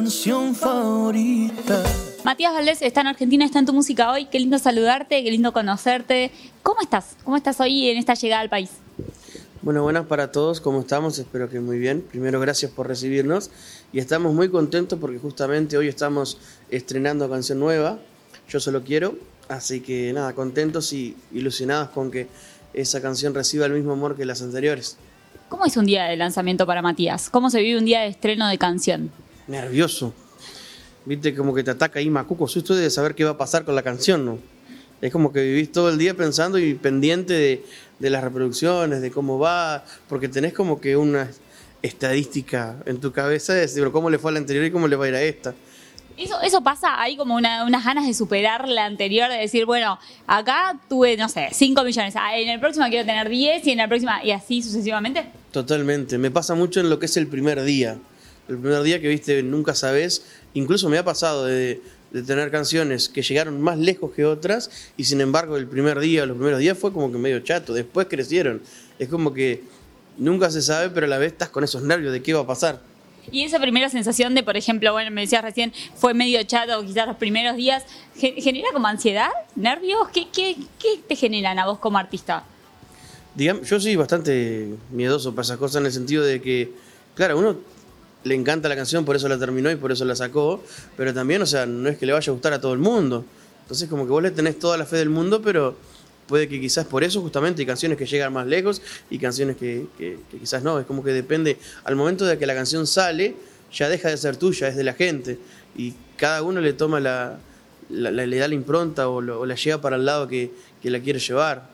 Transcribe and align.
canción 0.00 0.54
favorita. 0.54 1.82
Matías 2.24 2.54
Valdés 2.54 2.80
está 2.80 3.02
en 3.02 3.08
Argentina, 3.08 3.44
está 3.44 3.58
en 3.58 3.66
tu 3.66 3.74
música 3.74 4.10
hoy. 4.10 4.24
Qué 4.24 4.40
lindo 4.40 4.58
saludarte, 4.58 5.22
qué 5.22 5.30
lindo 5.30 5.52
conocerte. 5.52 6.30
¿Cómo 6.62 6.80
estás? 6.80 7.18
¿Cómo 7.22 7.36
estás 7.36 7.60
hoy 7.60 7.90
en 7.90 7.98
esta 7.98 8.14
llegada 8.14 8.40
al 8.40 8.48
país? 8.48 8.70
Bueno, 9.60 9.82
buenas 9.82 10.06
para 10.06 10.32
todos, 10.32 10.62
¿cómo 10.62 10.80
estamos? 10.80 11.18
Espero 11.18 11.50
que 11.50 11.60
muy 11.60 11.78
bien. 11.78 12.00
Primero, 12.00 12.40
gracias 12.40 12.70
por 12.70 12.88
recibirnos 12.88 13.50
y 13.92 13.98
estamos 13.98 14.32
muy 14.32 14.48
contentos 14.48 14.98
porque 14.98 15.18
justamente 15.18 15.76
hoy 15.76 15.88
estamos 15.88 16.38
estrenando 16.70 17.28
canción 17.28 17.60
nueva, 17.60 17.98
Yo 18.48 18.58
Solo 18.58 18.82
Quiero, 18.82 19.18
así 19.50 19.82
que 19.82 20.14
nada, 20.14 20.32
contentos 20.32 20.94
y 20.94 21.14
ilusionados 21.30 21.90
con 21.90 22.10
que 22.10 22.26
esa 22.72 23.02
canción 23.02 23.34
reciba 23.34 23.66
el 23.66 23.72
mismo 23.72 23.92
amor 23.92 24.16
que 24.16 24.24
las 24.24 24.40
anteriores. 24.40 24.96
¿Cómo 25.50 25.66
es 25.66 25.76
un 25.76 25.84
día 25.84 26.04
de 26.04 26.16
lanzamiento 26.16 26.66
para 26.66 26.80
Matías? 26.80 27.28
¿Cómo 27.28 27.50
se 27.50 27.60
vive 27.60 27.78
un 27.78 27.84
día 27.84 28.00
de 28.00 28.06
estreno 28.06 28.48
de 28.48 28.56
canción? 28.56 29.10
Nervioso, 29.50 30.14
viste, 31.04 31.34
como 31.34 31.52
que 31.52 31.64
te 31.64 31.72
ataca 31.72 31.98
ahí 31.98 32.08
Macuco, 32.08 32.46
susto 32.46 32.76
de 32.76 32.88
saber 32.88 33.16
qué 33.16 33.24
va 33.24 33.32
a 33.32 33.36
pasar 33.36 33.64
con 33.64 33.74
la 33.74 33.82
canción, 33.82 34.24
¿no? 34.24 34.38
Es 35.00 35.10
como 35.10 35.32
que 35.32 35.42
vivís 35.42 35.72
todo 35.72 35.90
el 35.90 35.98
día 35.98 36.14
pensando 36.14 36.56
y 36.58 36.74
pendiente 36.74 37.32
de, 37.32 37.64
de 37.98 38.10
las 38.10 38.22
reproducciones, 38.22 39.02
de 39.02 39.10
cómo 39.10 39.40
va, 39.40 39.84
porque 40.08 40.28
tenés 40.28 40.52
como 40.52 40.80
que 40.80 40.96
una 40.96 41.28
estadística 41.82 42.76
en 42.86 43.00
tu 43.00 43.10
cabeza 43.10 43.54
de 43.54 43.62
decir, 43.62 43.90
cómo 43.90 44.08
le 44.08 44.18
fue 44.18 44.30
a 44.30 44.34
la 44.34 44.38
anterior 44.38 44.64
y 44.64 44.70
cómo 44.70 44.86
le 44.86 44.94
va 44.94 45.06
a 45.06 45.08
ir 45.08 45.14
a 45.14 45.22
esta. 45.22 45.54
Eso, 46.16 46.40
eso 46.42 46.62
pasa, 46.62 47.00
hay 47.00 47.16
como 47.16 47.34
unas 47.34 47.84
ganas 47.84 48.06
de 48.06 48.14
superar 48.14 48.68
la 48.68 48.84
anterior, 48.84 49.30
de 49.30 49.38
decir, 49.38 49.64
bueno, 49.64 49.98
acá 50.26 50.78
tuve, 50.88 51.16
no 51.16 51.28
sé, 51.28 51.48
5 51.50 51.82
millones, 51.82 52.14
ah, 52.14 52.36
en 52.36 52.50
el 52.50 52.60
próximo 52.60 52.86
quiero 52.88 53.06
tener 53.06 53.28
10 53.28 53.66
y 53.66 53.70
en 53.72 53.80
el 53.80 53.88
próximo, 53.88 54.12
y 54.22 54.30
así 54.30 54.62
sucesivamente. 54.62 55.26
Totalmente, 55.50 56.18
me 56.18 56.30
pasa 56.30 56.54
mucho 56.54 56.78
en 56.78 56.90
lo 56.90 56.98
que 56.98 57.06
es 57.06 57.16
el 57.16 57.26
primer 57.26 57.62
día. 57.62 57.96
El 58.50 58.58
primer 58.58 58.82
día 58.82 59.00
que, 59.00 59.06
viste, 59.06 59.44
nunca 59.44 59.76
sabes, 59.76 60.24
incluso 60.54 60.88
me 60.88 60.98
ha 60.98 61.04
pasado 61.04 61.44
de, 61.44 61.80
tener 62.26 62.50
canciones 62.50 63.08
que 63.08 63.22
llegaron 63.22 63.60
más 63.60 63.78
lejos 63.78 64.10
que 64.10 64.24
otras 64.24 64.68
y 64.96 65.04
sin 65.04 65.20
embargo 65.20 65.56
el 65.56 65.68
primer 65.68 66.00
día, 66.00 66.26
los 66.26 66.36
primeros 66.36 66.58
días 66.58 66.76
fue 66.76 66.92
como 66.92 67.12
que 67.12 67.18
medio 67.18 67.38
chato, 67.38 67.72
después 67.72 68.08
crecieron. 68.10 68.60
Es 68.98 69.08
como 69.08 69.32
que 69.32 69.62
nunca 70.18 70.50
se 70.50 70.62
sabe, 70.62 70.90
pero 70.90 71.06
a 71.06 71.08
la 71.08 71.18
vez 71.18 71.30
estás 71.30 71.50
con 71.50 71.62
esos 71.62 71.82
nervios 71.82 72.12
de 72.12 72.20
qué 72.20 72.34
va 72.34 72.40
a 72.40 72.46
pasar. 72.48 72.80
Y 73.30 73.44
esa 73.44 73.60
primera 73.60 73.88
sensación 73.88 74.34
de, 74.34 74.42
por 74.42 74.56
ejemplo, 74.56 74.92
bueno, 74.92 75.12
me 75.12 75.20
decías 75.20 75.42
recién, 75.42 75.72
fue 75.94 76.12
medio 76.12 76.42
chato, 76.42 76.84
quizás 76.84 77.06
los 77.06 77.16
primeros 77.16 77.54
días, 77.54 77.84
¿genera 78.16 78.70
como 78.72 78.88
ansiedad, 78.88 79.30
nervios? 79.54 80.08
¿Qué, 80.12 80.26
qué, 80.32 80.56
qué 80.80 81.00
te 81.06 81.14
generan 81.14 81.60
a 81.60 81.66
vos 81.66 81.78
como 81.78 81.98
artista? 81.98 82.42
Digamos, 83.36 83.70
yo 83.70 83.78
soy 83.78 83.94
bastante 83.94 84.74
miedoso 84.90 85.32
para 85.32 85.42
esas 85.42 85.58
cosas 85.58 85.80
en 85.80 85.86
el 85.86 85.92
sentido 85.92 86.24
de 86.24 86.42
que, 86.42 86.72
claro, 87.14 87.38
uno 87.38 87.56
le 88.24 88.34
encanta 88.34 88.68
la 88.68 88.76
canción, 88.76 89.04
por 89.04 89.16
eso 89.16 89.28
la 89.28 89.38
terminó 89.38 89.70
y 89.70 89.76
por 89.76 89.92
eso 89.92 90.04
la 90.04 90.14
sacó, 90.14 90.62
pero 90.96 91.14
también, 91.14 91.42
o 91.42 91.46
sea, 91.46 91.66
no 91.66 91.88
es 91.88 91.98
que 91.98 92.06
le 92.06 92.12
vaya 92.12 92.30
a 92.30 92.34
gustar 92.34 92.52
a 92.52 92.60
todo 92.60 92.72
el 92.72 92.78
mundo. 92.78 93.24
Entonces, 93.62 93.88
como 93.88 94.04
que 94.04 94.10
vos 94.10 94.22
le 94.22 94.30
tenés 94.30 94.58
toda 94.58 94.76
la 94.76 94.84
fe 94.84 94.96
del 94.96 95.10
mundo, 95.10 95.40
pero 95.40 95.76
puede 96.26 96.48
que 96.48 96.60
quizás 96.60 96.86
por 96.86 97.02
eso 97.02 97.20
justamente 97.20 97.62
hay 97.62 97.66
canciones 97.66 97.98
que 97.98 98.06
llegan 98.06 98.32
más 98.32 98.46
lejos 98.46 98.82
y 99.10 99.18
canciones 99.18 99.56
que, 99.56 99.86
quizás 100.40 100.62
no. 100.62 100.78
Es 100.78 100.86
como 100.86 101.02
que 101.02 101.12
depende, 101.12 101.58
al 101.84 101.96
momento 101.96 102.24
de 102.24 102.38
que 102.38 102.46
la 102.46 102.54
canción 102.54 102.86
sale, 102.86 103.36
ya 103.72 103.88
deja 103.88 104.08
de 104.08 104.16
ser 104.16 104.36
tuya, 104.36 104.68
es 104.68 104.76
de 104.76 104.84
la 104.84 104.94
gente. 104.94 105.38
Y 105.76 105.94
cada 106.16 106.42
uno 106.42 106.60
le 106.60 106.72
toma 106.72 107.00
la, 107.00 107.38
le 107.88 108.38
da 108.38 108.48
la 108.48 108.54
impronta 108.54 109.08
o, 109.08 109.20
la 109.20 109.54
lleva 109.54 109.80
para 109.80 109.96
el 109.96 110.04
lado 110.04 110.28
que, 110.28 110.50
la 110.82 111.00
quiere 111.00 111.18
llevar. 111.18 111.64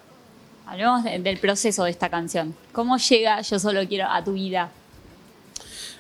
Hablemos 0.67 1.05
del 1.05 1.39
proceso 1.39 1.85
de 1.85 1.91
esta 1.91 2.09
canción. 2.09 2.55
¿Cómo 2.73 2.97
llega 2.99 3.41
Yo 3.43 3.59
Solo 3.59 3.87
Quiero 3.87 4.09
a 4.11 4.25
tu 4.25 4.33
vida? 4.33 4.71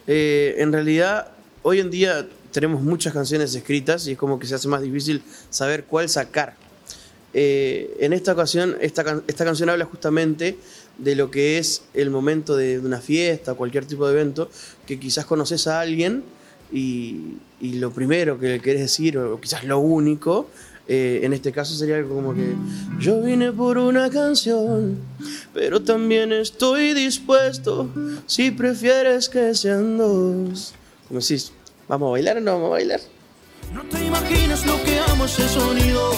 Eh, 0.07 0.55
en 0.59 0.73
realidad, 0.73 1.29
hoy 1.63 1.81
en 1.81 1.91
día 1.91 2.27
tenemos 2.53 2.83
muchas 2.83 3.13
canciones 3.13 3.55
escritas 3.55 4.07
y 4.07 4.13
es 4.13 4.19
como 4.19 4.39
que 4.39 4.47
se 4.47 4.55
hace 4.55 4.69
más 4.69 4.83
difícil 4.83 5.23
saber 5.51 5.85
cuál 5.85 6.09
sacar. 6.09 6.55
Eh, 7.35 7.97
en 8.01 8.13
esta 8.13 8.33
ocasión, 8.33 8.77
esta, 8.81 9.23
esta 9.27 9.45
canción 9.45 9.69
habla 9.69 9.85
justamente 9.85 10.57
de 10.99 11.15
lo 11.15 11.31
que 11.31 11.59
es 11.59 11.83
el 11.93 12.11
momento 12.11 12.57
de 12.57 12.79
una 12.79 13.01
fiesta, 13.01 13.55
cualquier 13.55 13.85
tipo 13.85 14.07
de 14.07 14.15
evento, 14.15 14.49
que 14.87 14.99
quizás 14.99 15.27
conoces 15.27 15.67
a 15.67 15.81
alguien 15.81 16.25
y, 16.73 17.37
lo 17.61 17.91
primero 17.91 18.39
que 18.39 18.49
le 18.49 18.61
querés 18.61 18.81
decir, 18.81 19.19
o 19.19 19.41
quizás 19.41 19.65
lo 19.65 19.79
único, 19.79 20.49
eh, 20.89 21.21
en 21.25 21.33
este 21.33 21.51
caso 21.51 21.75
sería 21.75 21.97
algo 21.97 22.15
como 22.15 22.33
que 22.33 22.55
yo 23.01 23.21
vine 23.21 23.51
por 23.51 23.77
una 23.77 24.09
canción, 24.09 25.01
pero 25.53 25.83
también 25.83 26.33
estoy 26.33 26.95
dispuesto 26.95 27.91
si 28.27 28.53
prefieres 28.53 29.29
que 29.29 29.53
sean 29.55 29.99
dos. 29.99 30.75
Como 31.09 31.21
decís, 31.21 31.53
¿vamos 31.89 32.09
a 32.09 32.11
bailar 32.13 32.37
o 32.37 32.41
no 32.41 32.53
vamos 32.53 32.67
a 32.67 32.71
bailar? 32.71 33.01
No 33.75 33.83
te 33.85 34.05
imaginas 34.05 34.65
lo 34.65 34.81
que 34.85 34.99
amo 35.01 35.25
ese 35.25 35.49
sonido. 35.49 36.13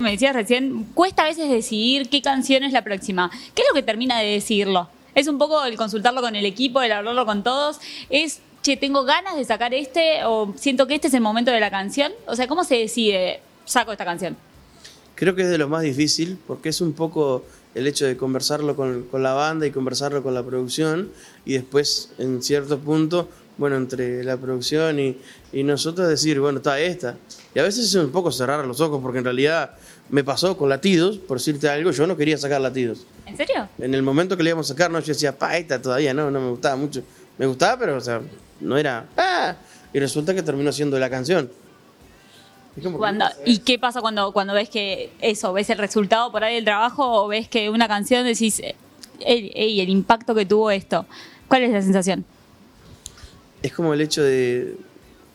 Me 0.00 0.12
decías 0.12 0.34
recién, 0.34 0.84
cuesta 0.94 1.22
a 1.22 1.26
veces 1.26 1.48
decidir 1.48 2.08
qué 2.08 2.22
canción 2.22 2.64
es 2.64 2.72
la 2.72 2.82
próxima. 2.82 3.30
¿Qué 3.54 3.62
es 3.62 3.68
lo 3.68 3.74
que 3.74 3.82
termina 3.82 4.18
de 4.18 4.32
decidirlo? 4.32 4.88
Es 5.14 5.28
un 5.28 5.38
poco 5.38 5.64
el 5.64 5.76
consultarlo 5.76 6.20
con 6.22 6.34
el 6.34 6.46
equipo, 6.46 6.82
el 6.82 6.90
hablarlo 6.90 7.24
con 7.24 7.44
todos. 7.44 7.78
Es, 8.08 8.40
che, 8.62 8.76
tengo 8.76 9.04
ganas 9.04 9.36
de 9.36 9.44
sacar 9.44 9.74
este 9.74 10.24
o 10.24 10.54
siento 10.56 10.86
que 10.86 10.96
este 10.96 11.08
es 11.08 11.14
el 11.14 11.20
momento 11.20 11.50
de 11.52 11.60
la 11.60 11.70
canción. 11.70 12.12
O 12.26 12.34
sea, 12.34 12.48
¿cómo 12.48 12.64
se 12.64 12.76
decide 12.76 13.40
saco 13.70 13.92
esta 13.92 14.04
canción? 14.04 14.36
Creo 15.14 15.34
que 15.34 15.42
es 15.42 15.48
de 15.48 15.58
lo 15.58 15.68
más 15.68 15.82
difícil 15.82 16.38
porque 16.46 16.70
es 16.70 16.80
un 16.80 16.92
poco 16.92 17.44
el 17.74 17.86
hecho 17.86 18.06
de 18.06 18.16
conversarlo 18.16 18.74
con, 18.74 19.06
la 19.12 19.32
banda 19.32 19.66
y 19.66 19.70
conversarlo 19.70 20.22
con 20.22 20.34
la 20.34 20.42
producción 20.42 21.10
y 21.44 21.54
después 21.54 22.10
en 22.18 22.42
cierto 22.42 22.78
punto, 22.78 23.28
bueno, 23.58 23.76
entre 23.76 24.24
la 24.24 24.36
producción 24.36 24.98
y, 24.98 25.16
nosotros 25.52 26.08
decir, 26.08 26.40
bueno, 26.40 26.58
está 26.58 26.80
esta. 26.80 27.16
Y 27.54 27.58
a 27.58 27.62
veces 27.62 27.84
es 27.86 27.94
un 27.94 28.10
poco 28.10 28.32
cerrar 28.32 28.66
los 28.66 28.80
ojos 28.80 29.00
porque 29.02 29.18
en 29.18 29.24
realidad 29.24 29.72
me 30.08 30.24
pasó 30.24 30.56
con 30.56 30.68
latidos, 30.68 31.18
por 31.18 31.38
decirte 31.38 31.68
algo, 31.68 31.92
yo 31.92 32.06
no 32.06 32.16
quería 32.16 32.38
sacar 32.38 32.60
latidos. 32.60 33.06
¿En 33.26 33.36
serio? 33.36 33.68
En 33.78 33.94
el 33.94 34.02
momento 34.02 34.36
que 34.36 34.42
le 34.42 34.50
íbamos 34.50 34.66
a 34.66 34.74
sacar, 34.74 34.90
no, 34.90 34.98
yo 34.98 35.06
decía, 35.06 35.38
pa, 35.38 35.56
esta 35.56 35.80
todavía 35.80 36.12
no, 36.14 36.30
no 36.30 36.40
me 36.40 36.50
gustaba 36.50 36.76
mucho. 36.76 37.02
Me 37.38 37.46
gustaba, 37.46 37.78
pero, 37.78 37.96
o 37.96 38.00
sea, 38.00 38.20
no 38.60 38.76
era, 38.76 39.06
ah, 39.16 39.54
y 39.92 40.00
resulta 40.00 40.34
que 40.34 40.42
terminó 40.42 40.72
siendo 40.72 40.98
la 40.98 41.08
canción. 41.10 41.50
¿Y 43.44 43.58
qué 43.58 43.78
pasa 43.78 44.00
cuando, 44.00 44.32
cuando 44.32 44.54
ves 44.54 44.68
que 44.68 45.10
eso, 45.20 45.52
ves 45.52 45.70
el 45.70 45.78
resultado 45.78 46.30
por 46.30 46.44
ahí 46.44 46.54
del 46.54 46.64
trabajo 46.64 47.24
o 47.24 47.28
ves 47.28 47.48
que 47.48 47.68
una 47.70 47.88
canción 47.88 48.24
decís, 48.24 48.62
ey, 49.20 49.80
el 49.80 49.88
impacto 49.88 50.34
que 50.34 50.46
tuvo 50.46 50.70
esto? 50.70 51.06
¿Cuál 51.48 51.64
es 51.64 51.72
la 51.72 51.82
sensación? 51.82 52.24
Es 53.62 53.72
como 53.72 53.92
el 53.92 54.00
hecho 54.00 54.22
de 54.22 54.76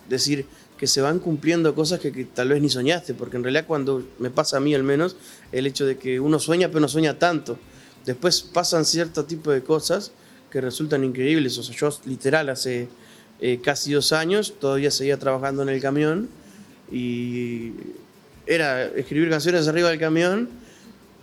decir 0.07 0.46
que 0.78 0.88
se 0.88 1.01
van 1.01 1.19
cumpliendo 1.19 1.73
cosas 1.75 2.00
que, 2.00 2.12
tal 2.25 2.50
vez 2.50 2.62
ni 2.62 2.69
soñaste, 2.69 3.13
porque 3.13 3.38
en 3.38 3.44
realidad 3.44 3.66
cuando 3.67 4.03
me 4.19 4.29
pasa 4.29 4.57
a 4.57 4.59
mí 4.59 4.73
al 4.73 4.84
menos, 4.84 5.16
el 5.52 5.67
hecho 5.67 5.85
de 5.85 5.97
que 5.97 6.19
uno 6.19 6.40
sueña 6.40 6.67
pero 6.69 6.79
no 6.79 6.88
sueña 6.88 7.19
tanto. 7.19 7.57
Después 8.06 8.41
pasan 8.41 8.85
cierto 8.85 9.25
tipo 9.25 9.52
de 9.52 9.63
cosas 9.63 10.12
que 10.50 10.62
resultan 10.62 11.03
increíbles. 11.03 11.57
O 11.57 11.63
sea, 11.63 11.75
yo 11.75 11.90
literal 12.06 12.50
hace 12.50 12.88
eh, 13.41 13.59
casi 13.62 13.94
dos 13.94 14.12
años 14.12 14.53
todavía 14.59 14.91
seguía 14.91 15.17
trabajando 15.17 15.63
en 15.63 15.69
el 15.69 15.81
camión 15.81 16.29
y 16.91 17.73
era 18.46 18.85
escribir 18.85 19.29
canciones 19.29 19.68
arriba 19.68 19.90
del 19.90 20.00
camión 20.00 20.50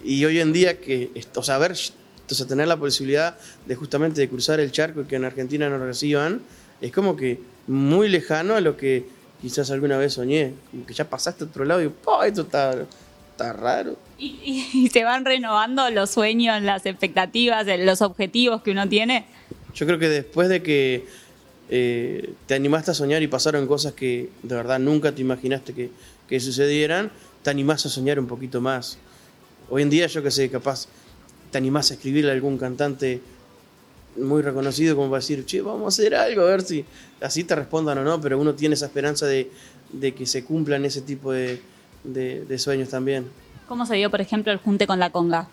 y 0.04 0.24
hoy 0.24 0.40
en 0.40 0.52
día 0.52 0.78
que, 0.80 1.10
o 1.34 1.42
sea, 1.42 1.58
ver, 1.58 1.76
o 2.40 2.46
tener 2.46 2.66
la 2.66 2.76
posibilidad 2.76 3.36
de 3.66 3.74
justamente 3.74 4.20
de 4.20 4.28
cruzar 4.28 4.58
el 4.60 4.72
charco 4.72 5.02
y 5.02 5.04
que 5.04 5.16
en 5.16 5.24
Argentina 5.24 5.68
nos 5.68 5.80
reciban, 5.80 6.40
es 6.80 6.92
como 6.92 7.16
que 7.16 7.38
muy 7.66 8.08
lejano 8.08 8.54
a 8.54 8.60
lo 8.60 8.76
que 8.76 9.04
quizás 9.40 9.70
alguna 9.70 9.98
vez 9.98 10.14
soñé, 10.14 10.54
como 10.70 10.86
que 10.86 10.94
ya 10.94 11.08
pasaste 11.08 11.44
a 11.44 11.46
otro 11.46 11.64
lado 11.64 11.82
y 11.82 11.90
oh, 12.04 12.22
esto 12.22 12.42
está, 12.42 12.74
está 13.30 13.52
raro. 13.52 13.96
¿Y, 14.18 14.64
y, 14.72 14.88
se 14.92 15.04
van 15.04 15.24
renovando 15.24 15.90
los 15.90 16.10
sueños, 16.10 16.62
las 16.62 16.86
expectativas, 16.86 17.66
los 17.78 18.02
objetivos 18.02 18.62
que 18.62 18.70
uno 18.70 18.88
tiene? 18.88 19.26
Yo 19.74 19.86
creo 19.86 19.98
que 19.98 20.08
después 20.08 20.48
de 20.48 20.62
que 20.62 21.06
eh, 21.68 22.34
te 22.46 22.54
animaste 22.54 22.90
a 22.90 22.94
soñar 22.94 23.22
y 23.22 23.28
pasaron 23.28 23.66
cosas 23.66 23.92
que 23.92 24.28
de 24.42 24.54
verdad 24.54 24.78
nunca 24.78 25.12
te 25.12 25.20
imaginaste 25.22 25.72
que, 25.72 25.90
que 26.28 26.40
sucedieran, 26.40 27.10
te 27.42 27.50
animás 27.50 27.86
a 27.86 27.88
soñar 27.88 28.18
un 28.18 28.26
poquito 28.26 28.60
más. 28.60 28.98
Hoy 29.70 29.82
en 29.82 29.90
día 29.90 30.06
yo 30.06 30.22
que 30.22 30.30
sé, 30.30 30.50
capaz 30.50 30.86
te 31.50 31.58
animás 31.58 31.90
a 31.90 31.94
escribirle 31.94 32.30
a 32.30 32.34
algún 32.34 32.58
cantante 32.58 33.20
muy 34.16 34.42
reconocido 34.42 34.96
como 34.96 35.08
para 35.08 35.20
decir, 35.20 35.44
che, 35.46 35.62
vamos 35.62 35.84
a 35.84 35.88
hacer 35.88 36.14
algo, 36.14 36.42
a 36.42 36.46
ver 36.46 36.62
si 36.62 36.84
así 37.20 37.44
te 37.44 37.54
respondan 37.54 37.98
o 37.98 38.04
no, 38.04 38.20
pero 38.20 38.38
uno 38.38 38.54
tiene 38.54 38.74
esa 38.74 38.86
esperanza 38.86 39.26
de, 39.26 39.50
de 39.92 40.14
que 40.14 40.26
se 40.26 40.44
cumplan 40.44 40.84
ese 40.84 41.02
tipo 41.02 41.32
de, 41.32 41.60
de, 42.04 42.58
sueños 42.58 42.88
también. 42.88 43.26
¿Cómo 43.68 43.86
se 43.86 43.94
dio, 43.96 44.10
por 44.10 44.20
ejemplo, 44.20 44.52
el 44.52 44.58
junte 44.58 44.86
con 44.86 44.98
la 44.98 45.10
conga? 45.10 45.48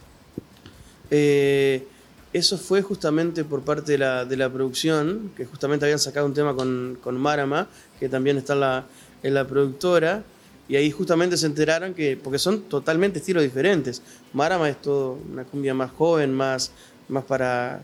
Eh, 1.12 1.85
eso 2.31 2.57
fue 2.57 2.81
justamente 2.81 3.43
por 3.43 3.61
parte 3.61 3.93
de 3.93 3.97
la, 3.97 4.25
de 4.25 4.37
la 4.37 4.51
producción, 4.51 5.31
que 5.35 5.45
justamente 5.45 5.85
habían 5.85 5.99
sacado 5.99 6.25
un 6.25 6.33
tema 6.33 6.55
con, 6.55 6.97
con 7.01 7.17
Marama, 7.17 7.67
que 7.99 8.07
también 8.07 8.37
está 8.37 8.53
en 8.53 8.59
la, 8.59 8.85
en 9.23 9.33
la 9.33 9.47
productora, 9.47 10.23
y 10.67 10.75
ahí 10.75 10.91
justamente 10.91 11.37
se 11.37 11.47
enteraron 11.47 11.95
que, 11.95 12.15
porque 12.21 12.37
son 12.37 12.61
totalmente 12.63 13.17
estilos 13.17 13.41
diferentes. 13.41 14.03
Marama 14.33 14.69
es 14.69 14.79
todo 14.79 15.17
una 15.31 15.43
cumbia 15.43 15.73
más 15.73 15.89
joven, 15.91 16.31
más, 16.31 16.71
más 17.07 17.23
para, 17.23 17.81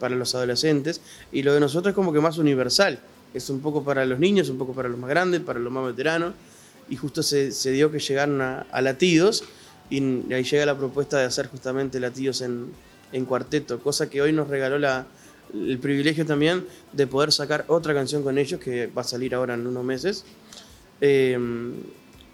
para 0.00 0.16
los 0.16 0.34
adolescentes, 0.34 1.00
y 1.30 1.44
lo 1.44 1.54
de 1.54 1.60
nosotros 1.60 1.92
es 1.92 1.94
como 1.94 2.12
que 2.12 2.20
más 2.20 2.36
universal. 2.38 2.98
es 3.32 3.48
un 3.50 3.60
poco 3.60 3.84
para 3.84 4.04
los 4.04 4.18
niños, 4.18 4.48
un 4.48 4.58
poco 4.58 4.72
para 4.72 4.88
los 4.88 4.98
más 4.98 5.10
grandes, 5.10 5.40
para 5.40 5.60
los 5.60 5.72
más 5.72 5.86
veteranos, 5.86 6.34
y 6.88 6.96
justo 6.96 7.22
se, 7.22 7.52
se 7.52 7.70
dio 7.70 7.92
que 7.92 8.00
llegaron 8.00 8.40
a, 8.40 8.66
a 8.72 8.82
latidos, 8.82 9.44
y 9.88 10.32
ahí 10.32 10.42
llega 10.42 10.66
la 10.66 10.76
propuesta 10.76 11.18
de 11.18 11.26
hacer 11.26 11.46
justamente 11.46 12.00
latidos 12.00 12.40
en, 12.40 12.72
en 13.12 13.24
cuarteto, 13.24 13.80
cosa 13.80 14.10
que 14.10 14.22
hoy 14.22 14.32
nos 14.32 14.48
regaló 14.48 14.78
la, 14.78 15.06
el 15.54 15.78
privilegio 15.78 16.26
también 16.26 16.64
de 16.92 17.06
poder 17.06 17.32
sacar 17.32 17.64
otra 17.68 17.94
canción 17.94 18.22
con 18.22 18.38
ellos, 18.38 18.60
que 18.60 18.86
va 18.86 19.02
a 19.02 19.04
salir 19.04 19.34
ahora 19.34 19.54
en 19.54 19.66
unos 19.66 19.84
meses, 19.84 20.24
eh, 21.00 21.38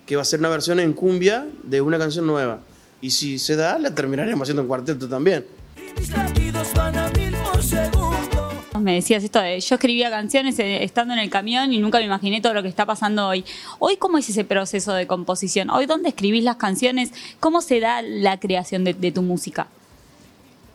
que 0.06 0.16
va 0.16 0.22
a 0.22 0.24
ser 0.24 0.40
una 0.40 0.48
versión 0.48 0.80
en 0.80 0.92
cumbia 0.92 1.46
de 1.62 1.80
una 1.80 1.98
canción 1.98 2.26
nueva. 2.26 2.60
Y 3.00 3.10
si 3.10 3.38
se 3.38 3.56
da, 3.56 3.78
la 3.78 3.94
terminaremos 3.94 4.42
haciendo 4.42 4.62
en 4.62 4.68
cuarteto 4.68 5.08
también. 5.08 5.44
Me 8.80 8.94
decías 8.94 9.22
esto 9.22 9.40
de 9.40 9.60
yo 9.60 9.74
escribía 9.74 10.08
canciones 10.08 10.58
eh, 10.58 10.82
estando 10.82 11.12
en 11.12 11.20
el 11.20 11.28
camión 11.28 11.70
y 11.72 11.78
nunca 11.78 11.98
me 11.98 12.04
imaginé 12.04 12.40
todo 12.40 12.54
lo 12.54 12.62
que 12.62 12.68
está 12.68 12.86
pasando 12.86 13.28
hoy. 13.28 13.44
Hoy, 13.78 13.98
¿cómo 13.98 14.16
es 14.16 14.28
ese 14.30 14.44
proceso 14.44 14.94
de 14.94 15.06
composición? 15.06 15.68
Hoy, 15.68 15.84
¿dónde 15.84 16.08
escribís 16.08 16.44
las 16.44 16.56
canciones? 16.56 17.12
¿Cómo 17.40 17.60
se 17.60 17.80
da 17.80 18.00
la 18.00 18.40
creación 18.40 18.84
de 18.84 19.12
tu 19.12 19.20
música? 19.20 19.68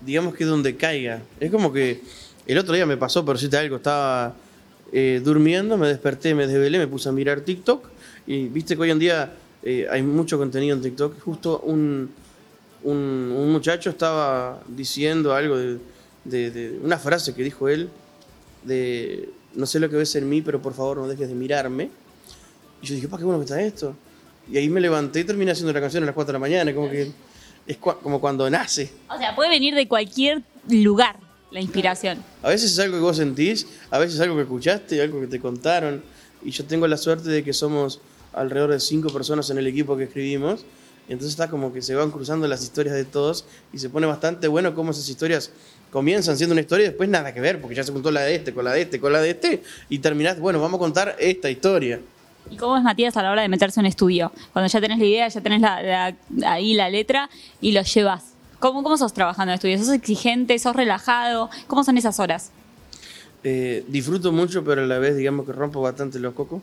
Digamos 0.06 0.36
que 0.36 0.46
donde 0.46 0.76
caiga. 0.76 1.22
Es 1.40 1.52
como 1.52 1.72
que 1.74 2.02
el 2.48 2.58
otro 2.58 2.74
día 2.76 2.86
me 2.86 2.98
pasó, 2.98 3.26
por 3.26 3.36
decirte 3.36 3.58
algo, 3.58 3.78
estaba 3.78 4.36
eh, 4.92 5.22
durmiendo, 5.24 5.78
me 5.78 5.88
desperté, 5.88 6.36
me 6.36 6.46
desvelé, 6.48 6.78
me 6.78 6.88
puse 6.88 7.10
a 7.10 7.12
mirar 7.12 7.42
TikTok 7.42 7.86
y 8.28 8.48
viste 8.48 8.76
que 8.76 8.82
hoy 8.84 8.92
en 8.92 9.00
día 9.00 9.34
eh, 9.64 9.88
hay 9.90 10.02
mucho 10.04 10.38
contenido 10.38 10.76
en 10.76 10.82
TikTok. 10.82 11.20
Justo 11.22 11.60
un, 11.62 12.10
un, 12.84 12.98
un 13.36 13.52
muchacho 13.52 13.90
estaba 13.90 14.62
diciendo 14.68 15.34
algo 15.34 15.58
de, 15.58 15.78
de- 16.24 16.52
de 16.52 16.80
una 16.84 16.98
frase 17.00 17.34
que 17.34 17.44
dijo 17.44 17.68
él, 17.68 17.90
de 18.64 19.30
no 19.56 19.66
sé 19.66 19.80
lo 19.80 19.90
que 19.90 19.96
ves 19.96 20.16
en 20.16 20.28
mí, 20.28 20.42
pero 20.42 20.62
por 20.62 20.74
favor 20.74 20.98
no 20.98 21.08
dejes 21.08 21.30
de 21.30 21.36
mirarme. 21.36 21.90
Y 22.82 22.86
yo 22.88 22.96
dije, 22.96 23.08
pa, 23.08 23.18
qué 23.18 23.24
bueno 23.24 23.40
que 23.40 23.46
está 23.46 23.62
esto. 23.62 23.96
Y 24.52 24.58
ahí 24.58 24.70
me 24.70 24.82
levanté 24.82 25.22
y 25.22 25.24
terminé 25.24 25.52
haciendo 25.52 25.74
la 25.74 25.82
canción 25.82 26.04
a 26.04 26.06
las 26.08 26.14
4 26.16 26.28
de 26.32 26.34
la 26.34 26.40
mañana, 26.40 26.74
como 26.76 26.90
que 26.90 27.12
es 27.68 27.80
cua- 27.80 27.98
como 28.02 28.20
cuando 28.22 28.50
nace. 28.50 28.92
O 29.10 29.18
sea, 29.18 29.36
puede 29.36 29.50
venir 29.50 29.74
de 29.76 29.88
cualquier 29.88 30.44
lugar 30.70 31.18
la 31.52 31.62
inspiración. 31.62 32.24
A 32.44 32.50
veces 32.50 32.72
es 32.74 32.80
algo 32.80 32.98
que 32.98 33.02
vos 33.02 33.18
sentís, 33.18 33.66
a 33.92 33.98
veces 33.98 34.16
es 34.16 34.22
algo 34.22 34.36
que 34.36 34.42
escuchaste, 34.44 35.02
algo 35.02 35.22
que 35.22 35.28
te 35.28 35.40
contaron. 35.40 36.04
Y 36.44 36.52
yo 36.52 36.66
tengo 36.66 36.86
la 36.88 36.98
suerte 36.98 37.30
de 37.30 37.44
que 37.44 37.54
somos 37.54 38.02
alrededor 38.34 38.72
de 38.72 38.80
cinco 38.80 39.10
personas 39.10 39.50
en 39.50 39.58
el 39.58 39.68
equipo 39.68 39.96
que 39.98 40.04
escribimos. 40.04 40.66
Y 41.08 41.14
entonces 41.14 41.32
está 41.32 41.50
como 41.50 41.72
que 41.72 41.82
se 41.82 41.94
van 41.96 42.10
cruzando 42.12 42.48
las 42.48 42.64
historias 42.64 42.96
de 42.96 43.06
todos 43.06 43.46
y 43.72 43.78
se 43.80 43.90
pone 43.90 44.08
bastante 44.08 44.48
bueno 44.48 44.74
cómo 44.74 44.92
esas 44.92 45.08
historias 45.08 45.52
comienzan 45.92 46.36
siendo 46.36 46.54
una 46.54 46.62
historia 46.62 46.86
y 46.86 46.90
después 46.90 47.08
nada 47.10 47.32
que 47.34 47.40
ver, 47.40 47.62
porque 47.62 47.76
ya 47.76 47.84
se 47.84 47.94
contó 47.94 48.12
la 48.12 48.22
de 48.22 48.36
este, 48.36 48.54
con 48.54 48.66
la 48.66 48.74
de 48.74 48.82
este, 48.82 49.00
con 49.00 49.14
la 49.14 49.22
de 49.22 49.30
este, 49.30 49.62
y 49.88 50.00
terminás, 50.00 50.40
bueno, 50.40 50.60
vamos 50.60 50.78
a 50.78 50.80
contar 50.80 51.16
esta 51.20 51.50
historia. 51.50 52.02
¿Y 52.50 52.58
cómo 52.58 52.78
es 52.78 52.84
Matías 52.84 53.18
a 53.18 53.24
la 53.24 53.32
hora 53.32 53.42
de 53.42 53.50
meterse 53.50 53.80
en 53.80 53.86
un 53.86 53.90
estudio? 53.90 54.32
Cuando 54.54 54.70
ya 54.70 54.80
tenés 54.80 55.00
la 55.00 55.06
idea, 55.06 55.28
ya 55.28 55.42
tenés 55.42 55.64
ahí 56.46 56.74
la 56.74 56.90
letra 56.90 57.30
y 57.62 57.72
lo 57.72 57.82
llevas. 57.82 58.34
¿Cómo, 58.60 58.84
¿Cómo 58.84 58.98
sos 58.98 59.14
trabajando 59.14 59.52
en 59.52 59.56
estudio? 59.56 59.78
¿Sos 59.78 59.90
exigente? 59.90 60.58
¿Sos 60.60 60.76
relajado? 60.76 61.50
¿Cómo 61.68 61.84
son 61.84 61.98
esas 61.98 62.20
horas? 62.20 62.52
Eh, 63.44 63.84
disfruto 63.88 64.32
mucho, 64.32 64.64
pero 64.64 64.84
a 64.84 64.86
la 64.86 64.98
vez, 64.98 65.16
digamos 65.16 65.46
que 65.46 65.52
rompo 65.52 65.82
bastante 65.82 66.20
los 66.20 66.34
cocos. 66.34 66.62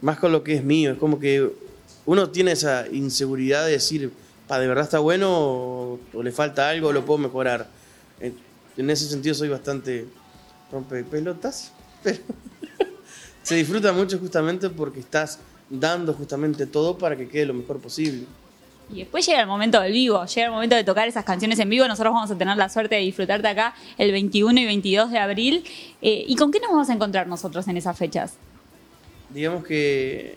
Más 0.00 0.18
con 0.18 0.32
lo 0.32 0.42
que 0.42 0.54
es 0.54 0.64
mío. 0.64 0.92
Es 0.92 0.98
como 0.98 1.18
que 1.18 1.50
uno 2.06 2.30
tiene 2.30 2.52
esa 2.52 2.86
inseguridad 2.88 3.64
de 3.64 3.72
decir, 3.72 4.12
pa, 4.46 4.58
¿de 4.58 4.66
verdad 4.66 4.84
está 4.84 4.98
bueno 4.98 5.28
o, 5.30 5.98
le 6.22 6.32
falta 6.32 6.68
algo 6.68 6.88
o 6.88 6.92
lo 6.92 7.04
puedo 7.04 7.18
mejorar? 7.18 7.68
Eh, 8.20 8.32
en 8.76 8.90
ese 8.90 9.06
sentido 9.08 9.34
soy 9.34 9.48
bastante 9.48 10.06
rompepelotas, 10.70 11.72
pero 12.02 12.18
se 13.44 13.54
disfruta 13.54 13.92
mucho 13.92 14.18
justamente 14.18 14.68
porque 14.68 14.98
estás 14.98 15.38
dando 15.70 16.12
justamente 16.12 16.66
todo 16.66 16.98
para 16.98 17.16
que 17.16 17.28
quede 17.28 17.46
lo 17.46 17.54
mejor 17.54 17.78
posible. 17.78 18.24
Y 18.92 18.98
después 18.98 19.24
llega 19.24 19.40
el 19.40 19.46
momento 19.46 19.80
del 19.80 19.92
vivo, 19.92 20.26
llega 20.26 20.46
el 20.46 20.52
momento 20.52 20.74
de 20.74 20.82
tocar 20.82 21.06
esas 21.06 21.24
canciones 21.24 21.58
en 21.60 21.70
vivo. 21.70 21.86
Nosotros 21.86 22.12
vamos 22.12 22.30
a 22.30 22.36
tener 22.36 22.56
la 22.56 22.68
suerte 22.68 22.96
de 22.96 23.02
disfrutarte 23.02 23.46
acá 23.46 23.74
el 23.96 24.10
21 24.10 24.60
y 24.60 24.64
22 24.66 25.10
de 25.12 25.18
abril. 25.18 25.64
Eh, 26.02 26.24
¿Y 26.26 26.34
con 26.34 26.50
qué 26.50 26.58
nos 26.58 26.70
vamos 26.70 26.90
a 26.90 26.92
encontrar 26.92 27.28
nosotros 27.28 27.68
en 27.68 27.76
esas 27.76 27.96
fechas? 27.96 28.34
digamos 29.34 29.64
que 29.64 30.34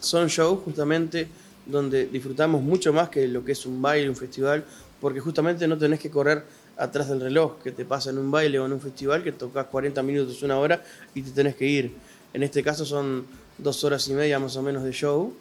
son 0.00 0.28
shows 0.28 0.60
justamente 0.64 1.28
donde 1.66 2.06
disfrutamos 2.06 2.62
mucho 2.62 2.92
más 2.92 3.10
que 3.10 3.28
lo 3.28 3.44
que 3.44 3.52
es 3.52 3.66
un 3.66 3.82
baile, 3.82 4.08
un 4.08 4.16
festival, 4.16 4.64
porque 5.00 5.20
justamente 5.20 5.68
no 5.68 5.76
tenés 5.76 6.00
que 6.00 6.10
correr 6.10 6.44
atrás 6.76 7.08
del 7.08 7.20
reloj 7.20 7.58
que 7.62 7.72
te 7.72 7.84
pasa 7.84 8.10
en 8.10 8.18
un 8.18 8.30
baile 8.30 8.58
o 8.58 8.66
en 8.66 8.72
un 8.72 8.80
festival 8.80 9.22
que 9.24 9.32
tocas 9.32 9.66
40 9.66 10.02
minutos, 10.02 10.42
una 10.42 10.58
hora 10.58 10.82
y 11.14 11.22
te 11.22 11.30
tenés 11.30 11.56
que 11.56 11.66
ir. 11.66 11.92
En 12.34 12.42
este 12.42 12.62
caso 12.62 12.84
son 12.84 13.24
dos 13.58 13.82
horas 13.84 14.06
y 14.08 14.12
media 14.12 14.38
más 14.38 14.56
o 14.56 14.62
menos 14.62 14.82
de 14.84 14.92
show 14.92 15.32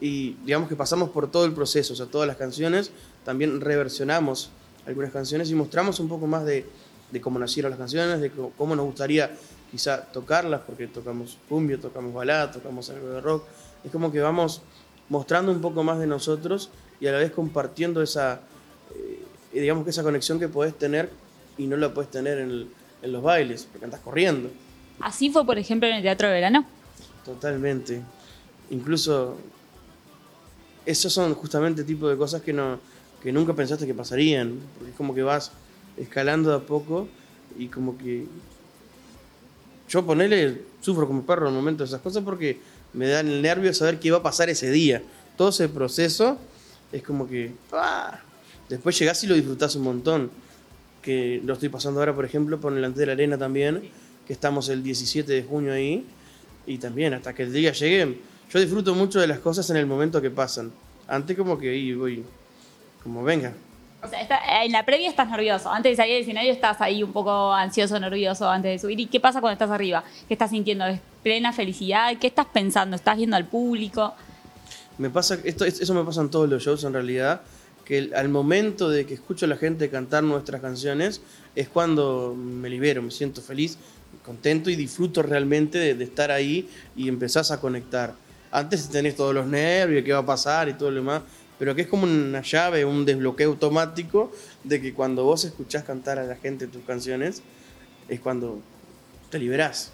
y 0.00 0.32
digamos 0.44 0.68
que 0.68 0.76
pasamos 0.76 1.10
por 1.10 1.30
todo 1.30 1.44
el 1.44 1.52
proceso, 1.52 1.92
o 1.92 1.96
sea, 1.96 2.06
todas 2.06 2.26
las 2.26 2.36
canciones, 2.36 2.90
también 3.24 3.60
reversionamos 3.60 4.50
algunas 4.86 5.12
canciones 5.12 5.50
y 5.50 5.54
mostramos 5.54 6.00
un 6.00 6.08
poco 6.08 6.26
más 6.26 6.44
de, 6.44 6.66
de 7.10 7.20
cómo 7.20 7.38
nacieron 7.38 7.70
las 7.70 7.78
canciones, 7.78 8.20
de 8.20 8.30
cómo- 8.30 8.76
nos 8.76 8.84
gustaría 8.86 9.30
quizá 9.70 10.02
tocarlas, 10.02 10.60
porque 10.66 10.86
tocamos 10.86 11.38
cumbia, 11.48 11.78
tocamos 11.80 12.12
balada, 12.12 12.50
tocamos 12.52 12.90
algo 12.90 13.08
de 13.08 13.20
rock. 13.20 13.44
Es 13.84 13.90
como 13.90 14.12
que 14.12 14.20
vamos 14.20 14.62
mostrando 15.08 15.52
un 15.52 15.60
poco 15.60 15.82
más 15.82 15.98
de 15.98 16.06
nosotros 16.06 16.70
y 17.00 17.06
a 17.06 17.12
la 17.12 17.18
vez 17.18 17.32
compartiendo 17.32 18.02
esa, 18.02 18.40
eh, 18.94 19.23
digamos 19.60 19.84
que 19.84 19.90
esa 19.90 20.02
conexión 20.02 20.38
que 20.38 20.48
podés 20.48 20.76
tener 20.78 21.10
y 21.58 21.66
no 21.66 21.76
la 21.76 21.92
podés 21.94 22.10
tener 22.10 22.38
en, 22.38 22.50
el- 22.50 22.68
en 23.02 23.12
los 23.12 23.22
bailes, 23.22 23.68
porque 23.70 23.84
andás 23.84 24.00
corriendo. 24.00 24.50
Así 25.00 25.30
fue, 25.30 25.44
por 25.44 25.58
ejemplo, 25.58 25.88
en 25.88 25.96
el 25.96 26.02
Teatro 26.02 26.28
de 26.28 26.34
Verano. 26.34 26.64
Totalmente. 27.24 28.00
Incluso 28.70 29.36
esos 30.86 31.12
son 31.12 31.34
justamente 31.34 31.80
el 31.82 31.86
tipo 31.86 32.08
de 32.08 32.16
cosas 32.16 32.42
que 32.42 32.52
no 32.52 32.78
que 33.22 33.32
nunca 33.32 33.54
pensaste 33.54 33.86
que 33.86 33.94
pasarían, 33.94 34.58
porque 34.76 34.90
es 34.90 34.96
como 34.98 35.14
que 35.14 35.22
vas 35.22 35.50
escalando 35.96 36.50
de 36.50 36.56
a 36.56 36.58
poco 36.60 37.08
y 37.58 37.68
como 37.68 37.96
que 37.96 38.26
yo 39.88 40.04
ponele 40.04 40.60
sufro 40.82 41.06
como 41.06 41.22
perro 41.24 41.46
en 41.48 41.54
el 41.54 41.58
momento 41.58 41.84
de 41.84 41.88
esas 41.88 42.00
cosas 42.02 42.22
porque 42.22 42.58
me 42.92 43.08
dan 43.08 43.26
el 43.28 43.40
nervio 43.40 43.72
saber 43.72 43.98
qué 43.98 44.10
va 44.10 44.18
a 44.18 44.22
pasar 44.22 44.50
ese 44.50 44.70
día. 44.70 45.02
Todo 45.38 45.48
ese 45.48 45.68
proceso 45.70 46.36
es 46.92 47.02
como 47.02 47.26
que 47.26 47.52
¡ah! 47.72 48.20
Después 48.68 48.98
llegás 48.98 49.22
y 49.24 49.26
lo 49.26 49.34
disfrutás 49.34 49.74
un 49.76 49.82
montón. 49.84 50.30
Que 51.02 51.40
lo 51.44 51.52
estoy 51.52 51.68
pasando 51.68 52.00
ahora, 52.00 52.14
por 52.14 52.24
ejemplo, 52.24 52.58
por 52.58 52.72
delante 52.74 53.00
de 53.00 53.06
la 53.06 53.12
arena 53.12 53.36
también, 53.36 53.82
que 54.26 54.32
estamos 54.32 54.68
el 54.70 54.82
17 54.82 55.30
de 55.30 55.42
junio 55.42 55.72
ahí. 55.72 56.04
Y 56.66 56.78
también, 56.78 57.12
hasta 57.12 57.34
que 57.34 57.42
el 57.42 57.52
día 57.52 57.72
llegue, 57.72 58.18
yo 58.50 58.58
disfruto 58.60 58.94
mucho 58.94 59.20
de 59.20 59.26
las 59.26 59.38
cosas 59.38 59.68
en 59.68 59.76
el 59.76 59.84
momento 59.86 60.22
que 60.22 60.30
pasan. 60.30 60.72
Antes 61.06 61.36
como 61.36 61.58
que 61.58 61.68
ahí 61.70 61.92
voy, 61.92 62.24
como 63.02 63.22
venga. 63.22 63.52
O 64.02 64.08
sea, 64.08 64.20
está- 64.22 64.64
en 64.64 64.72
la 64.72 64.84
previa 64.84 65.10
estás 65.10 65.28
nervioso. 65.28 65.70
Antes 65.70 65.92
de 65.92 65.96
salir 65.96 66.14
del 66.14 66.22
escenario 66.22 66.52
estás 66.52 66.80
ahí 66.80 67.02
un 67.02 67.12
poco 67.12 67.52
ansioso, 67.52 67.98
nervioso 68.00 68.48
antes 68.48 68.70
de 68.72 68.78
subir. 68.78 68.98
¿Y 69.00 69.06
qué 69.06 69.20
pasa 69.20 69.40
cuando 69.42 69.52
estás 69.54 69.70
arriba? 69.70 70.04
¿Qué 70.26 70.32
estás 70.34 70.50
sintiendo? 70.50 70.86
¿Es 70.86 71.00
plena 71.22 71.52
felicidad? 71.52 72.16
¿Qué 72.18 72.26
estás 72.28 72.46
pensando? 72.46 72.96
¿Estás 72.96 73.16
viendo 73.18 73.36
al 73.36 73.46
público? 73.46 74.14
Me 74.96 75.10
pasa, 75.10 75.38
esto, 75.44 75.64
eso 75.66 75.92
me 75.94 76.02
pasa 76.04 76.22
en 76.22 76.30
todos 76.30 76.48
los 76.48 76.62
shows 76.62 76.84
en 76.84 76.92
realidad, 76.94 77.42
que 77.84 78.10
al 78.14 78.28
momento 78.28 78.88
de 78.88 79.06
que 79.06 79.14
escucho 79.14 79.44
a 79.46 79.48
la 79.48 79.56
gente 79.56 79.90
cantar 79.90 80.24
nuestras 80.24 80.60
canciones 80.60 81.20
es 81.54 81.68
cuando 81.68 82.34
me 82.34 82.68
libero, 82.68 83.02
me 83.02 83.10
siento 83.10 83.42
feliz, 83.42 83.78
contento 84.24 84.70
y 84.70 84.76
disfruto 84.76 85.22
realmente 85.22 85.78
de, 85.78 85.94
de 85.94 86.04
estar 86.04 86.30
ahí 86.30 86.68
y 86.96 87.08
empezás 87.08 87.50
a 87.50 87.60
conectar. 87.60 88.14
Antes 88.50 88.88
tenés 88.88 89.16
todos 89.16 89.34
los 89.34 89.46
nervios, 89.46 90.04
qué 90.04 90.12
va 90.12 90.20
a 90.20 90.26
pasar 90.26 90.68
y 90.68 90.74
todo 90.74 90.90
lo 90.90 90.96
demás, 90.96 91.22
pero 91.58 91.74
que 91.74 91.82
es 91.82 91.88
como 91.88 92.04
una 92.04 92.40
llave, 92.40 92.84
un 92.84 93.04
desbloqueo 93.04 93.50
automático 93.50 94.32
de 94.62 94.80
que 94.80 94.94
cuando 94.94 95.24
vos 95.24 95.44
escuchás 95.44 95.84
cantar 95.84 96.18
a 96.18 96.24
la 96.24 96.36
gente 96.36 96.66
tus 96.66 96.82
canciones, 96.84 97.42
es 98.08 98.20
cuando 98.20 98.60
te 99.30 99.38
liberás. 99.38 99.92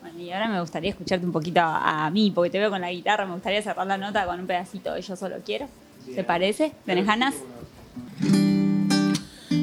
Bueno, 0.00 0.18
y 0.20 0.30
ahora 0.32 0.48
me 0.48 0.60
gustaría 0.60 0.90
escucharte 0.90 1.26
un 1.26 1.32
poquito 1.32 1.60
a, 1.60 2.06
a 2.06 2.10
mí, 2.10 2.32
porque 2.34 2.50
te 2.50 2.58
veo 2.58 2.70
con 2.70 2.80
la 2.80 2.90
guitarra. 2.90 3.26
Me 3.26 3.34
gustaría 3.34 3.60
cerrar 3.60 3.86
la 3.86 3.98
nota 3.98 4.24
con 4.24 4.40
un 4.40 4.46
pedacito 4.46 4.94
de 4.94 5.02
Yo 5.02 5.14
Solo 5.14 5.36
Quiero. 5.44 5.68
¿Te 6.14 6.24
parece? 6.24 6.72
¿Tenés 6.84 7.06
ganas? 7.06 7.34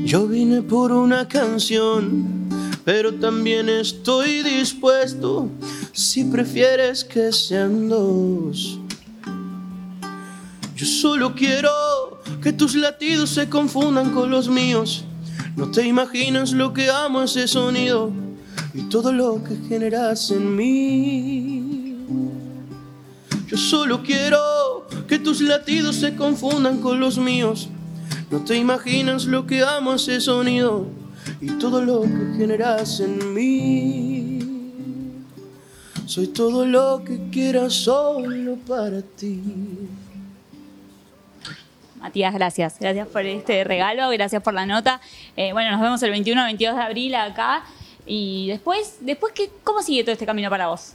Yo 0.06 0.28
vine 0.28 0.62
por 0.62 0.92
una 0.92 1.28
canción, 1.28 2.48
pero 2.86 3.14
también 3.16 3.68
estoy 3.68 4.42
dispuesto 4.44 5.50
si 5.92 6.24
prefieres 6.24 7.04
que 7.04 7.32
sean 7.32 7.90
dos. 7.90 8.80
Yo 10.76 10.86
solo 10.86 11.36
quiero 11.36 11.72
que 12.42 12.54
tus 12.54 12.76
latidos 12.76 13.32
se 13.32 13.50
confundan 13.50 14.12
con 14.12 14.30
los 14.30 14.48
míos. 14.48 15.04
No 15.56 15.72
te 15.72 15.86
imaginas 15.86 16.52
lo 16.52 16.72
que 16.72 16.90
amo 16.90 17.24
ese 17.24 17.48
sonido 17.48 18.12
y 18.74 18.84
todo 18.84 19.12
lo 19.12 19.44
que 19.44 19.56
generas 19.68 20.30
en 20.32 20.56
mí. 20.56 21.98
Yo 23.48 23.58
solo 23.58 24.04
quiero 24.04 24.77
que 25.08 25.20
tus 25.20 25.42
latidos 25.42 25.96
se 25.96 26.16
confundan 26.16 26.82
con 26.82 27.00
los 27.00 27.18
míos. 27.18 27.70
No 28.30 28.44
te 28.44 28.58
imaginas 28.58 29.26
lo 29.26 29.48
que 29.48 29.64
amo 29.64 29.94
ese 29.94 30.20
sonido 30.20 30.88
y 31.40 31.52
todo 31.52 31.82
lo 31.82 32.02
que 32.02 32.38
generas 32.38 33.00
en 33.00 33.34
mí. 33.34 34.40
Soy 36.06 36.28
todo 36.28 36.66
lo 36.66 37.04
que 37.04 37.30
quieras 37.32 37.74
solo 37.74 38.56
para 38.68 39.02
ti. 39.02 39.42
Matías, 42.00 42.34
gracias. 42.34 42.78
Gracias 42.80 43.08
por 43.08 43.26
este 43.26 43.64
regalo, 43.64 44.10
gracias 44.10 44.42
por 44.42 44.54
la 44.54 44.66
nota. 44.66 45.02
Eh, 45.36 45.52
bueno, 45.54 45.72
nos 45.72 45.82
vemos 45.82 46.02
el 46.04 46.12
21 46.12 46.44
22 46.46 46.76
de 46.76 46.82
abril 46.82 47.16
acá. 47.16 47.64
Y 48.06 48.48
después, 48.48 48.98
después 49.02 49.34
¿qué, 49.34 49.50
¿cómo 49.64 49.82
sigue 49.82 50.04
todo 50.04 50.14
este 50.14 50.26
camino 50.26 50.50
para 50.50 50.68
vos? 50.68 50.94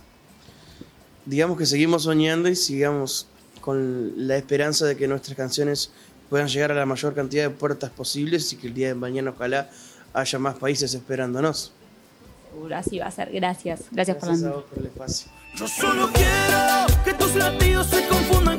Digamos 1.27 1.59
que 1.59 1.67
seguimos 1.67 2.05
soñando 2.05 2.49
y 2.49 2.57
sigamos 2.57 3.29
con 3.63 4.13
la 4.27 4.37
esperanza 4.37 4.85
de 4.85 4.97
que 4.97 5.09
nuestras 5.09 5.37
canciones 5.37 5.91
puedan 6.29 6.49
llegar 6.49 6.73
a 6.73 6.75
la 6.75 6.85
mayor 6.85 7.15
cantidad 7.15 7.45
de 7.45 7.51
puertas 7.51 7.91
posibles 7.91 8.53
y 8.53 8.57
que 8.57 8.67
el 8.67 8.75
día 8.75 8.89
de 8.89 8.95
mañana 8.95 9.31
ojalá 9.31 9.71
haya 10.13 10.39
más 10.39 10.57
países 10.57 10.93
esperándonos. 10.93 11.73
Seguro, 12.51 12.77
así 12.77 12.99
va 12.99 13.07
a 13.07 13.11
ser. 13.11 13.33
Gracias. 13.33 13.85
Gracias, 13.91 14.17
Gracias 14.17 14.17
por 14.19 14.29
a 14.29 14.37
la 14.37 14.57
vos 14.57 14.65
por 14.65 14.79
el 14.79 14.87
espacio. 14.87 15.33
Yo 15.57 15.69
solo 15.69 16.11
quiero 16.13 16.87
que 17.05 17.15
tus 17.15 17.35
latidos 17.35 17.87
se 17.87 18.07
confundan. 18.09 18.52